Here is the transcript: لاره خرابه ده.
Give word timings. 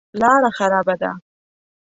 لاره 0.19 0.49
خرابه 0.57 0.95
ده. 1.01 1.11